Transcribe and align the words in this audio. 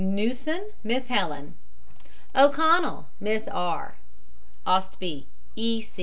NEWSON, 0.03 0.63
MISS 0.83 1.09
HELEN. 1.09 1.53
O'CONNELL, 2.33 3.07
MISS 3.19 3.47
R. 3.49 3.97
OSTBY, 4.65 5.25
E. 5.55 5.83